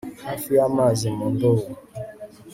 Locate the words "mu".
1.17-1.25